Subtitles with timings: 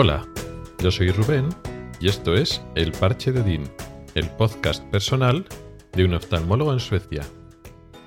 [0.00, 0.24] Hola,
[0.78, 1.48] yo soy Rubén
[1.98, 3.64] y esto es El Parche de Dean,
[4.14, 5.44] el podcast personal
[5.90, 7.26] de un oftalmólogo en Suecia.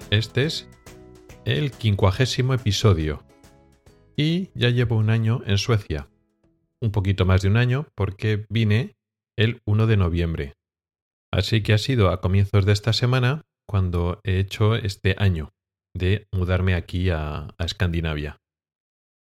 [0.10, 0.70] Este es
[1.44, 3.26] el quincuagésimo episodio
[4.16, 6.08] y ya llevo un año en Suecia.
[6.80, 8.96] Un poquito más de un año porque vine
[9.38, 10.54] el 1 de noviembre.
[11.30, 15.50] Así que ha sido a comienzos de esta semana cuando he hecho este año
[15.94, 18.38] de mudarme aquí a, a Escandinavia.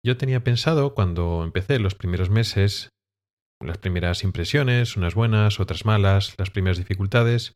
[0.05, 2.89] Yo tenía pensado cuando empecé los primeros meses,
[3.61, 7.55] las primeras impresiones, unas buenas, otras malas, las primeras dificultades,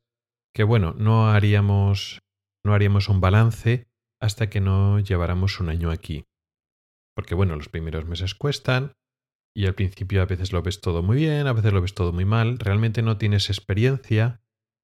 [0.56, 2.20] que bueno, no haríamos
[2.66, 3.88] no haríamos un balance
[4.22, 6.26] hasta que no lleváramos un año aquí.
[7.16, 8.94] Porque bueno, los primeros meses cuestan
[9.56, 12.14] y al principio a veces lo ves todo muy bien, a veces lo ves todo
[12.14, 14.42] muy mal, realmente no tienes experiencia,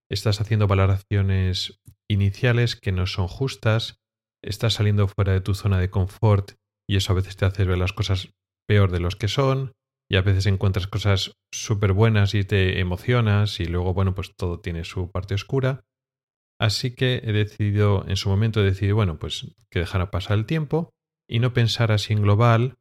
[0.10, 4.02] estás haciendo valoraciones iniciales que no son justas,
[4.42, 6.54] estás saliendo fuera de tu zona de confort
[6.88, 8.34] y eso a veces te hace ver las cosas
[8.68, 9.74] peor de los que son
[10.10, 14.60] y a veces encuentras cosas súper buenas y te emocionas y luego, bueno, pues todo
[14.60, 15.86] tiene su parte oscura.
[16.60, 20.46] Así que he decidido, en su momento he decidido, bueno, pues que dejara pasar el
[20.46, 20.92] tiempo
[21.28, 22.78] y no pensar así en global,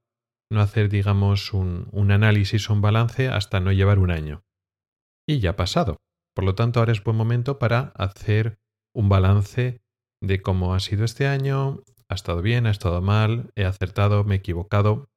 [0.51, 4.45] no hacer, digamos, un, un análisis o un balance hasta no llevar un año.
[5.27, 5.97] Y ya ha pasado.
[6.35, 8.59] Por lo tanto, ahora es buen momento para hacer
[8.95, 9.81] un balance
[10.23, 14.35] de cómo ha sido este año, ha estado bien, ha estado mal, he acertado, me
[14.35, 15.11] he equivocado.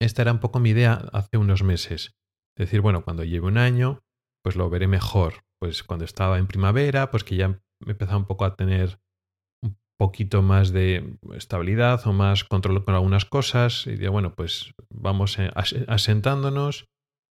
[0.00, 2.16] Esta era un poco mi idea hace unos meses.
[2.56, 4.00] Decir, bueno, cuando lleve un año,
[4.42, 5.42] pues lo veré mejor.
[5.60, 9.00] Pues cuando estaba en primavera, pues que ya me empezaba un poco a tener
[9.62, 13.86] un poquito más de estabilidad o más control con algunas cosas.
[13.86, 15.38] Y digo, bueno, pues vamos
[15.88, 16.86] asentándonos.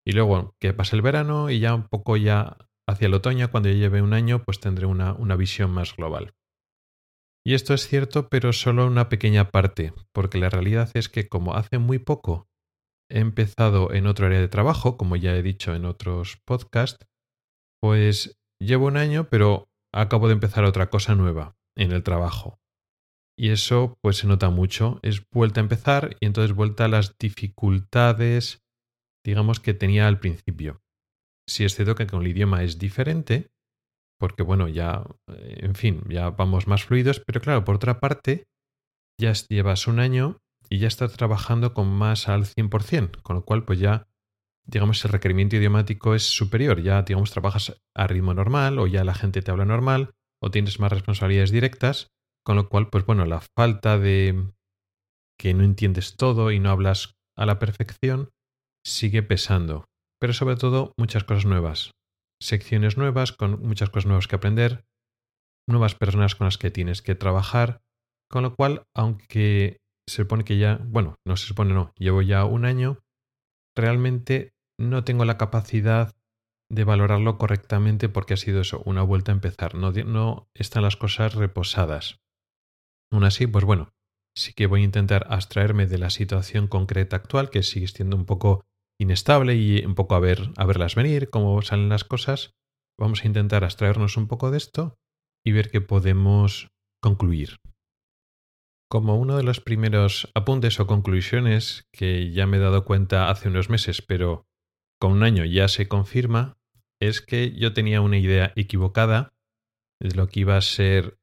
[0.06, 3.70] Y luego que pase el verano y ya un poco ya hacia el otoño, cuando
[3.70, 6.34] ya lleve un año, pues tendré una, una visión más global.
[7.50, 11.56] Y esto es cierto, pero solo una pequeña parte, porque la realidad es que como
[11.56, 12.48] hace muy poco
[13.10, 17.08] he empezado en otro área de trabajo, como ya he dicho en otros podcasts,
[17.82, 22.60] pues llevo un año, pero acabo de empezar otra cosa nueva en el trabajo.
[23.36, 27.18] Y eso pues se nota mucho, es vuelta a empezar y entonces vuelta a las
[27.18, 28.62] dificultades,
[29.26, 30.84] digamos, que tenía al principio.
[31.48, 33.50] Si es cierto que con el idioma es diferente,
[34.20, 38.48] porque bueno, ya, eh, en fin, ya vamos más fluidos, pero claro, por otra parte,
[39.20, 40.38] ya llevas un año
[40.70, 44.08] y ya estás trabajando con más al 100%, con lo cual pues ya,
[44.66, 49.16] digamos, el requerimiento idiomático es superior, ya, digamos, trabajas a ritmo normal o ya la
[49.16, 52.08] gente te habla normal o tienes más responsabilidades directas,
[52.46, 54.52] con lo cual, pues bueno, la falta de
[55.40, 58.30] que no entiendes todo y no hablas a la perfección
[58.86, 59.86] sigue pesando,
[60.20, 61.92] pero sobre todo muchas cosas nuevas
[62.42, 64.86] secciones nuevas, con muchas cosas nuevas que aprender,
[65.68, 67.82] nuevas personas con las que tienes que trabajar,
[68.30, 69.78] con lo cual, aunque
[70.08, 73.00] se supone que ya, bueno, no se supone, no, llevo ya un año,
[73.76, 76.16] realmente no tengo la capacidad
[76.72, 80.96] de valorarlo correctamente porque ha sido eso, una vuelta a empezar, no, no están las
[80.96, 82.20] cosas reposadas.
[83.12, 83.92] Aún así, pues bueno,
[84.36, 88.26] sí que voy a intentar abstraerme de la situación concreta actual, que sigue siendo un
[88.26, 88.66] poco
[89.00, 92.54] inestable y un poco a ver a verlas venir, cómo salen las cosas.
[93.00, 94.98] Vamos a intentar abstraernos un poco de esto
[95.46, 96.70] y ver qué podemos
[97.02, 97.58] concluir.
[98.92, 103.48] Como uno de los primeros apuntes o conclusiones que ya me he dado cuenta hace
[103.48, 104.48] unos meses, pero
[105.00, 106.58] con un año ya se confirma,
[107.00, 109.34] es que yo tenía una idea equivocada
[110.02, 111.20] de lo que iba a ser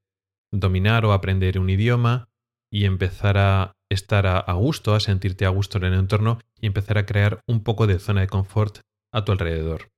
[0.53, 2.31] dominar o aprender un idioma
[2.73, 6.99] y empezar a estar a, gusto, a sentirte a gusto en el entorno y empezar
[6.99, 8.81] a crear un poco de zona de confort
[9.13, 9.91] a tu alrededor.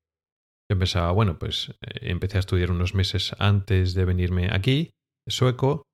[0.70, 4.90] Yo pensaba, bueno, pues eh, empecé a estudiar unos meses antes de venirme aquí,
[5.26, 5.84] sueco,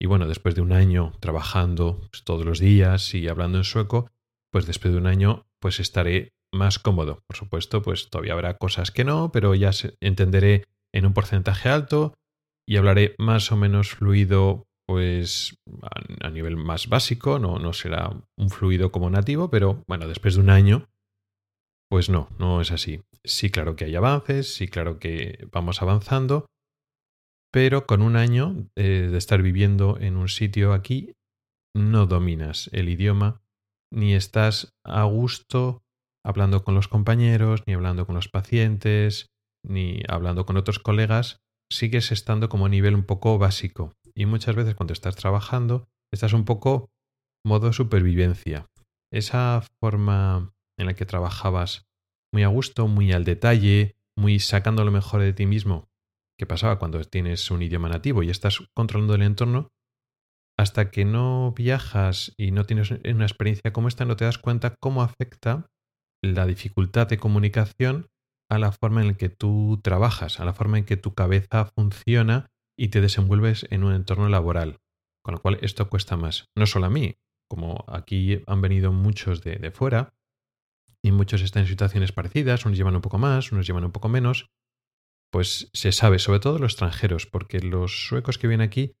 [0.00, 4.10] y bueno, después de un año trabajando pues, todos los días y hablando en sueco,
[4.50, 7.22] pues después de un año, pues estaré más cómodo.
[7.26, 9.70] Por supuesto, pues todavía habrá cosas que no, pero ya
[10.00, 12.14] entenderé en un porcentaje alto
[12.66, 15.58] y hablaré más o menos fluido pues
[16.20, 20.40] a, nivel más básico, no, no será un fluido como nativo, pero bueno, después de
[20.40, 20.88] un año,
[21.88, 23.02] pues no, no es así.
[23.24, 26.46] Sí, claro que hay avances, sí, claro que vamos avanzando,
[27.52, 31.14] pero con un año eh, de estar viviendo en un sitio aquí,
[31.74, 33.42] no dominas el idioma,
[33.92, 35.82] ni estás a gusto
[36.24, 39.26] hablando con los compañeros, ni hablando con los pacientes,
[39.64, 41.38] ni hablando con otros colegas,
[41.70, 43.94] sigues estando como a nivel un poco básico.
[44.16, 46.90] Y muchas veces cuando estás trabajando, estás un poco
[47.44, 48.66] modo supervivencia.
[49.12, 51.86] Esa forma en la que trabajabas
[52.32, 55.88] muy a gusto, muy al detalle, muy sacando lo mejor de ti mismo,
[56.38, 59.68] que pasaba cuando tienes un idioma nativo y estás controlando el entorno,
[60.58, 64.74] hasta que no viajas y no tienes una experiencia como esta, no te das cuenta
[64.80, 65.66] cómo afecta
[66.22, 68.06] la dificultad de comunicación
[68.50, 71.66] a la forma en la que tú trabajas, a la forma en que tu cabeza
[71.76, 74.80] funciona y te desenvuelves en un entorno laboral.
[75.22, 76.50] Con lo cual esto cuesta más.
[76.56, 77.16] No solo a mí,
[77.48, 80.14] como aquí han venido muchos de, fuera
[81.02, 84.08] y muchos están en situaciones parecidas, unos llevan un poco más, unos llevan un poco
[84.08, 84.50] menos,
[85.30, 88.96] pues se sabe, sobre todo los extranjeros, porque los suecos que vienen aquí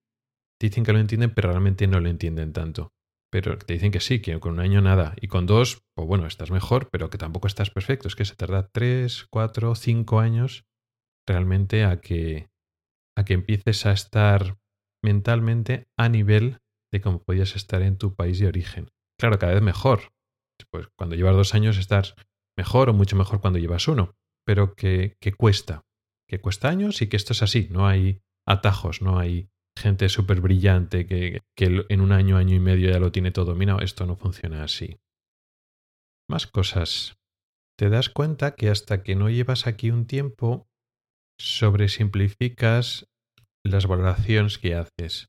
[0.60, 2.92] dicen que lo entienden, pero realmente no lo entienden tanto.
[3.30, 5.14] Pero te dicen que sí, que con un año nada.
[5.20, 8.06] Y con dos, pues bueno, estás mejor, pero que tampoco estás perfecto.
[8.06, 10.64] Es que se tarda tres, cuatro, cinco años
[11.26, 12.48] realmente a que,
[13.16, 14.58] a que empieces a estar
[15.02, 16.58] mentalmente a nivel
[16.92, 18.88] de cómo podías estar en tu país de origen.
[19.18, 20.12] Claro, cada vez mejor.
[20.70, 22.14] Pues cuando llevas dos años estás
[22.56, 24.14] mejor o mucho mejor cuando llevas uno,
[24.46, 25.82] pero que, que cuesta,
[26.28, 30.40] que cuesta años y que esto es así, no hay atajos, no hay gente súper
[30.40, 33.80] brillante que, que, en un año, año y medio ya lo tiene todo dominado.
[33.80, 34.98] Esto no funciona así.
[36.28, 37.16] Más cosas.
[37.76, 40.68] Te das cuenta que hasta que no llevas aquí un tiempo,
[41.38, 43.06] sobresimplificas
[43.64, 45.28] las valoraciones que haces.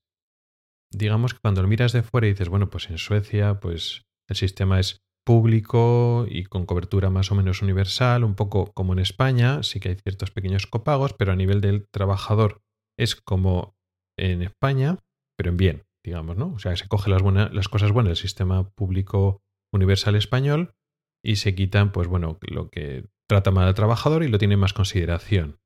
[0.92, 4.36] Digamos que cuando lo miras de fuera y dices, bueno, pues en Suecia, pues el
[4.36, 9.64] sistema es público y con cobertura más o menos universal, un poco como en España,
[9.64, 12.62] sí que hay ciertos pequeños copagos, pero a nivel del trabajador
[12.98, 13.76] es como
[14.18, 15.00] en España,
[15.36, 16.54] pero en bien, digamos, ¿no?
[16.54, 19.42] O sea, se coge las, buenas, las cosas buenas del sistema público
[19.74, 20.76] universal español
[21.24, 24.74] y se quitan, pues bueno, lo que trata mal al trabajador y lo tiene más
[24.74, 25.60] consideración.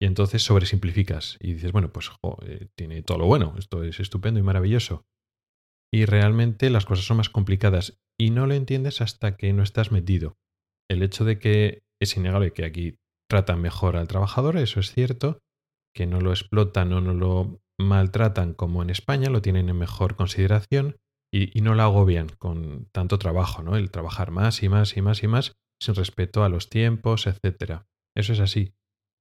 [0.00, 2.10] Y entonces sobresimplificas y dices, bueno, pues
[2.42, 5.06] eh, tiene todo lo bueno, esto es estupendo y maravilloso.
[5.92, 9.92] Y realmente las cosas son más complicadas y no lo entiendes hasta que no estás
[9.92, 10.36] metido.
[10.90, 12.98] El hecho de que es innegable que aquí
[13.28, 15.38] tratan mejor al trabajador, eso es cierto,
[15.94, 20.16] que no lo explotan o no lo maltratan como en España, lo tienen en mejor
[20.16, 20.96] consideración
[21.32, 23.76] y, y, no lo agobian con tanto trabajo, ¿no?
[23.76, 27.82] El trabajar más y más y más y más sin respeto a los tiempos, etc.
[28.16, 28.74] Eso es así.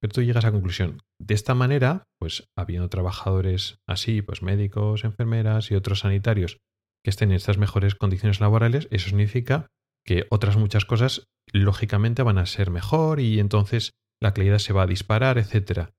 [0.04, 1.02] Pero tú llegas a la conclusión.
[1.18, 6.58] De esta manera, pues habiendo trabajadores así, pues médicos, enfermeras y otros sanitarios
[7.06, 9.68] que estén en estas mejores condiciones laborales, eso significa
[10.06, 13.92] que otras muchas cosas lógicamente van a ser mejor y entonces
[14.22, 15.92] la calidad se va a disparar, etc.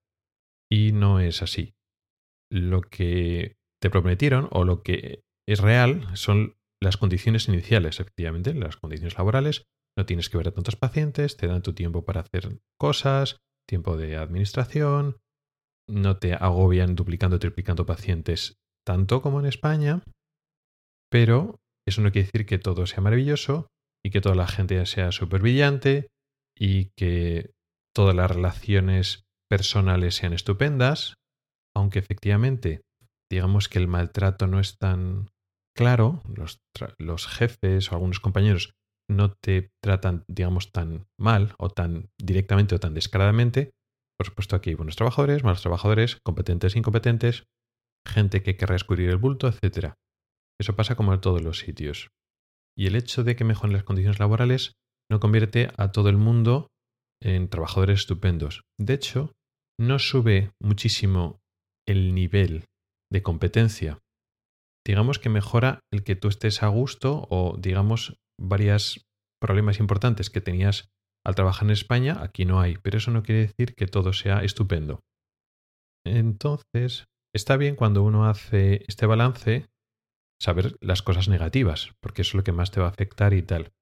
[0.70, 1.72] Y no es así.
[2.50, 8.76] Lo que te prometieron o lo que es real son las condiciones iniciales, efectivamente, las
[8.76, 9.64] condiciones laborales.
[9.96, 13.38] No tienes que ver a tantos pacientes, te dan tu tiempo para hacer cosas,
[13.68, 15.18] tiempo de administración,
[15.88, 18.56] no te agobian duplicando, triplicando pacientes
[18.86, 20.02] tanto como en España,
[21.10, 21.56] pero
[21.86, 23.68] eso no quiere decir que todo sea maravilloso
[24.04, 26.08] y que toda la gente sea súper brillante
[26.56, 27.52] y que
[27.94, 31.14] todas las relaciones personales sean estupendas,
[31.74, 32.82] aunque efectivamente
[33.30, 35.30] digamos que el maltrato no es tan
[35.76, 36.58] claro, los,
[36.98, 38.74] los jefes o algunos compañeros
[39.10, 43.70] no te tratan, digamos, tan mal o tan directamente o tan descaradamente.
[44.18, 47.44] Por supuesto, aquí hay buenos trabajadores, malos trabajadores, competentes, incompetentes,
[48.06, 49.94] gente que querrá escurrir el bulto, etc.
[50.60, 52.08] Eso pasa como en todos los sitios.
[52.76, 54.72] Y el hecho de que mejoren las condiciones laborales
[55.10, 56.68] no convierte a todo el mundo
[57.22, 58.62] en trabajadores estupendos.
[58.78, 59.32] De hecho,
[59.78, 61.40] no sube muchísimo
[61.86, 62.64] el nivel
[63.12, 63.98] de competencia.
[64.86, 69.06] Digamos que mejora el que tú estés a gusto o digamos varios
[69.40, 70.88] problemas importantes que tenías
[71.26, 74.42] al trabajar en España, aquí no hay, pero eso no quiere decir que todo sea
[74.42, 75.00] estupendo.
[76.06, 79.66] Entonces, está bien cuando uno hace este balance
[80.40, 83.42] saber las cosas negativas, porque eso es lo que más te va a afectar y
[83.42, 83.72] tal.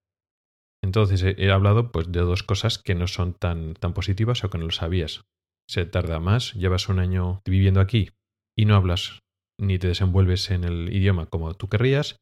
[0.85, 4.59] Entonces he, hablado pues de dos cosas que no son tan, tan positivas o que
[4.59, 5.23] no lo sabías.
[5.69, 8.11] Se tarda más, llevas un año viviendo aquí
[8.57, 9.21] y no hablas
[9.61, 12.17] ni te desenvuelves en el idioma como tú querrías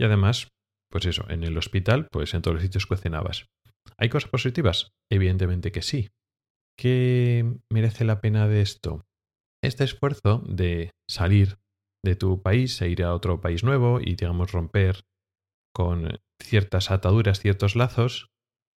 [0.00, 0.48] y además
[0.90, 3.46] pues eso, en el hospital, pues en todos los sitios cocinabas.
[3.98, 4.90] ¿Hay cosas positivas?
[5.10, 6.08] Evidentemente que sí.
[6.78, 9.04] ¿Qué merece la pena de esto?
[9.62, 11.58] Este esfuerzo de salir
[12.04, 15.04] de tu país e ir a otro país nuevo y, digamos, romper
[15.74, 18.28] con ciertas ataduras, ciertos lazos,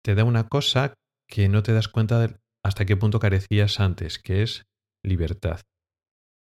[0.05, 0.95] te da una cosa
[1.29, 4.67] que no te das cuenta de hasta qué punto carecías antes, que es
[5.05, 5.61] libertad.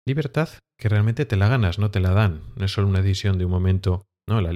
[0.07, 0.49] Libertad
[0.79, 2.53] que realmente te la ganas, no te la dan.
[2.55, 4.05] No es solo una decisión de un momento.
[4.27, 4.55] No, la,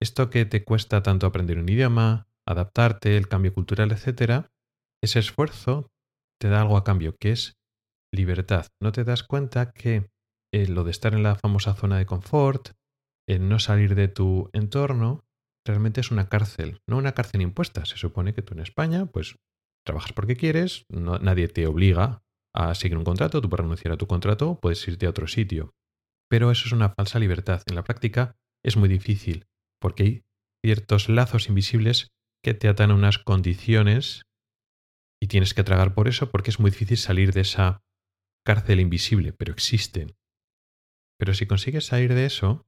[0.00, 4.46] esto que te cuesta tanto aprender un idioma, adaptarte, el cambio cultural, etc.,
[5.02, 5.90] ese esfuerzo
[6.40, 7.56] te da algo a cambio, que es
[8.12, 8.66] libertad.
[8.82, 10.10] No te das cuenta que
[10.52, 12.70] eh, lo de estar en la famosa zona de confort,
[13.28, 15.24] el no salir de tu entorno,
[15.66, 17.84] realmente es una cárcel, no una cárcel impuesta.
[17.84, 19.36] Se supone que tú en España, pues
[19.84, 22.22] trabajas porque quieres, nadie te obliga
[22.54, 25.74] a seguir un contrato, tú puedes renunciar a tu contrato, puedes irte a otro sitio.
[26.28, 27.62] Pero eso es una falsa libertad.
[27.66, 29.46] En la práctica es muy difícil
[29.80, 30.24] porque hay
[30.64, 32.08] ciertos lazos invisibles
[32.42, 34.22] que te atan a unas condiciones
[35.20, 37.82] y tienes que tragar por eso porque es muy difícil salir de esa
[38.44, 40.16] cárcel invisible, pero existen.
[41.18, 42.66] Pero si consigues salir de eso,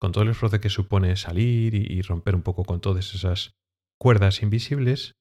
[0.00, 3.56] con todo el esfuerzo que supone salir y, romper un poco con todas esas
[4.00, 5.16] cuerdas invisibles,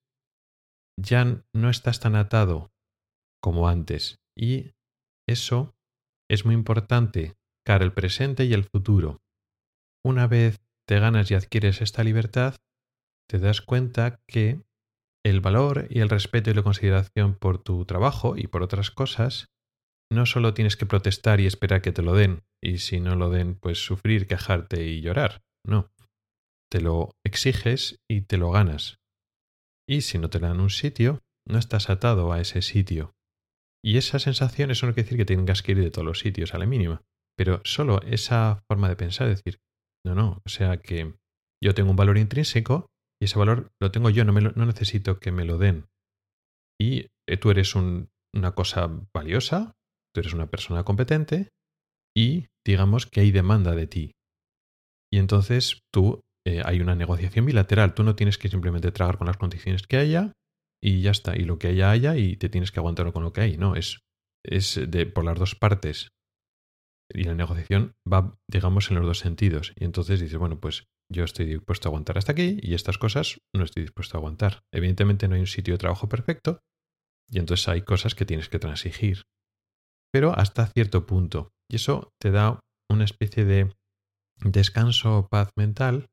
[1.00, 2.72] ya no estás tan atado
[3.42, 4.20] como antes.
[4.36, 4.76] Y
[5.28, 5.76] eso
[6.30, 9.22] es muy importante cara el presente y el futuro.
[10.06, 12.56] Una vez te ganas y adquieres esta libertad,
[13.30, 14.62] te das cuenta que
[15.26, 19.48] el valor y el respeto y la consideración por tu trabajo y por otras cosas,
[20.10, 23.30] no solo tienes que protestar y esperar que te lo den, y si no lo
[23.30, 25.44] den, pues sufrir, quejarte y llorar.
[25.66, 25.92] No.
[26.72, 29.00] Te lo exiges y te lo ganas.
[29.88, 33.14] Y si no te dan un sitio, no estás atado a ese sitio.
[33.84, 36.54] Y esa sensación, eso no quiere decir que tengas que ir de todos los sitios
[36.54, 37.04] a la mínima,
[37.38, 39.60] pero solo esa forma de pensar, decir,
[40.08, 41.14] no, no, o sea que
[41.64, 42.88] yo tengo un valor intrínseco
[43.22, 45.88] y ese valor lo tengo yo, no, me no necesito que me lo den.
[46.80, 49.74] Y eh, tú eres una cosa valiosa,
[50.14, 51.50] tú eres una persona competente
[52.16, 54.12] y digamos que hay demanda de ti.
[55.12, 59.28] Y entonces tú eh, hay una negociación bilateral, tú no tienes que simplemente tragar con
[59.28, 60.34] las condiciones que haya
[60.82, 63.34] y ya está, y lo que haya haya y te tienes que aguantar con lo
[63.34, 64.02] que hay, no, es,
[64.46, 66.10] es de, por las dos partes.
[67.14, 69.74] Y la negociación va, digamos, en los dos sentidos.
[69.76, 73.40] Y entonces dices, bueno, pues yo estoy dispuesto a aguantar hasta aquí y estas cosas
[73.56, 74.64] no estoy dispuesto a aguantar.
[74.74, 76.60] Evidentemente no hay un sitio de trabajo perfecto
[77.30, 79.24] y entonces hay cosas que tienes que transigir.
[80.12, 81.54] Pero hasta cierto punto.
[81.70, 82.60] Y eso te da
[82.90, 83.74] una especie de
[84.42, 86.10] descanso o paz mental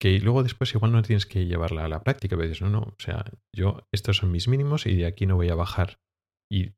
[0.00, 2.80] que luego después igual no tienes que llevarla a la práctica, pero dices, no, no,
[2.80, 3.24] o sea,
[3.54, 5.98] yo estos son mis mínimos y de aquí no voy a bajar.
[6.50, 6.72] Y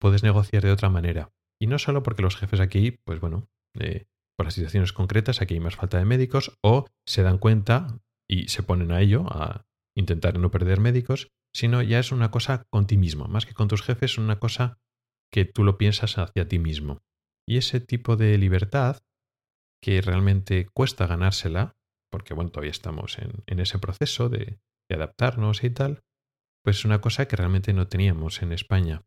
[0.00, 1.32] puedes negociar de otra manera.
[1.60, 3.48] Y no solo porque los jefes aquí, pues bueno,
[3.78, 8.00] eh, por las situaciones concretas, aquí hay más falta de médicos, o se dan cuenta
[8.28, 12.64] y se ponen a ello, a intentar no perder médicos, sino ya es una cosa
[12.70, 14.78] con ti mismo, más que con tus jefes, es una cosa
[15.32, 17.02] que tú lo piensas hacia ti mismo.
[17.46, 18.98] Y ese tipo de libertad,
[19.82, 21.76] que realmente cuesta ganársela,
[22.10, 24.60] porque bueno, todavía estamos en, ese proceso de,
[24.90, 26.02] adaptarnos y tal,
[26.64, 29.02] pues es una cosa que realmente no teníamos en España.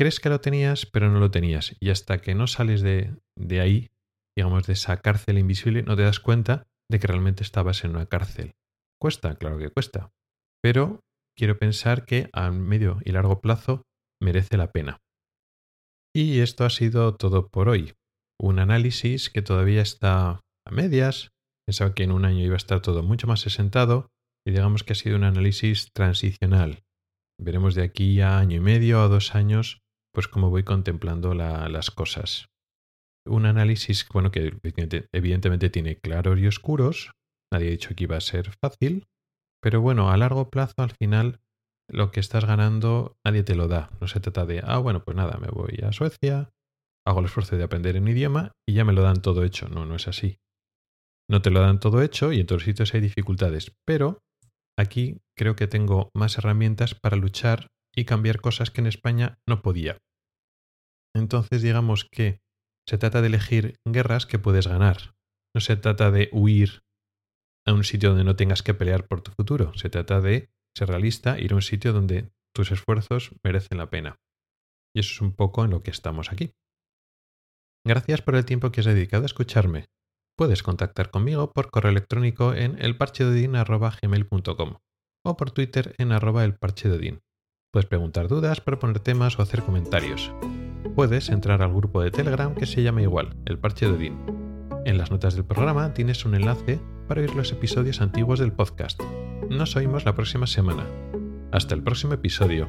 [0.00, 1.76] Crees que lo tenías, pero no lo tenías.
[1.78, 3.90] Y hasta que no sales de, de ahí,
[4.34, 8.06] digamos, de esa cárcel invisible, no te das cuenta de que realmente estabas en una
[8.06, 8.54] cárcel.
[8.98, 10.10] Cuesta, claro que cuesta.
[10.62, 11.00] Pero
[11.36, 13.82] quiero pensar que a medio y largo plazo
[14.22, 15.02] merece la pena.
[16.16, 17.92] Y esto ha sido todo por hoy.
[18.40, 21.30] Un análisis que todavía está a medias,
[21.66, 24.10] Pensaba que en un año iba a estar todo mucho más asentado
[24.46, 26.84] y digamos que ha sido un análisis transicional.
[27.38, 31.90] Veremos de aquí a año y medio o dos años pues cómo voy contemplando las
[31.90, 32.48] cosas.
[33.26, 34.58] Un análisis, bueno, que
[35.12, 37.12] evidentemente tiene claros y oscuros.
[37.52, 39.06] Nadie ha dicho que iba a ser fácil.
[39.62, 41.40] Pero bueno, a largo plazo, al final,
[41.88, 43.90] lo que estás ganando nadie te lo da.
[44.00, 46.50] No se trata de, ah, bueno, pues nada, me voy a Suecia,
[47.06, 49.68] hago el esfuerzo de aprender un idioma y ya me lo dan todo hecho.
[49.68, 50.38] No, no es así.
[51.28, 54.18] No te lo dan todo hecho y en todos sitios hay dificultades, pero
[54.78, 59.62] aquí creo que tengo más herramientas para luchar y cambiar cosas que en España no
[59.62, 59.98] podía.
[61.14, 62.40] Entonces digamos que
[62.88, 65.14] se trata de elegir guerras que puedes ganar.
[65.54, 66.82] No se trata de huir
[67.66, 69.72] a un sitio donde no tengas que pelear por tu futuro.
[69.74, 74.20] Se trata de ser realista, ir a un sitio donde tus esfuerzos merecen la pena.
[74.94, 76.52] Y eso es un poco en lo que estamos aquí.
[77.86, 79.86] Gracias por el tiempo que has dedicado a escucharme.
[80.36, 84.76] Puedes contactar conmigo por correo electrónico en elparchedodin.gmail.com
[85.24, 87.20] o por Twitter en arroba elparchedodin.
[87.72, 90.32] Puedes preguntar dudas, proponer temas o hacer comentarios.
[90.96, 93.86] Puedes entrar al grupo de Telegram que se llama igual, El Parche
[94.84, 99.00] En las notas del programa tienes un enlace para oír los episodios antiguos del podcast.
[99.48, 100.84] Nos oímos la próxima semana.
[101.52, 102.66] Hasta el próximo episodio.